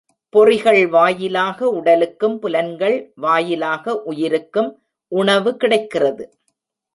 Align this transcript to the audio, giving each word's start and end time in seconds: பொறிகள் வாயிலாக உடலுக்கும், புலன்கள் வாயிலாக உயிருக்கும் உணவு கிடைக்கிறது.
பொறிகள் 0.33 0.89
வாயிலாக 0.89 1.69
உடலுக்கும், 1.69 2.39
புலன்கள் 2.39 3.11
வாயிலாக 3.15 3.95
உயிருக்கும் 4.03 4.71
உணவு 5.11 5.57
கிடைக்கிறது. 5.57 6.25